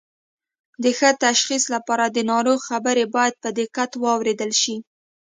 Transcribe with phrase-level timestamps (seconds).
[0.83, 4.75] د ښه تشخیص لپاره د ناروغ خبرې باید په دقت واوریدل شي